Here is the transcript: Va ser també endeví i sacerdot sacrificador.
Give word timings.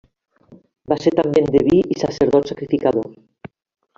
Va 0.93 0.97
ser 1.01 1.11
també 1.19 1.43
endeví 1.45 1.77
i 1.97 1.99
sacerdot 2.03 2.51
sacrificador. 2.53 3.09